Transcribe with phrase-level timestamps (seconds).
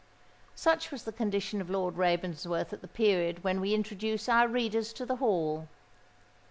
[0.55, 4.93] Such was the condition of Lord Ravensworth at the period when we introduce our readers
[4.93, 5.67] to the Hall.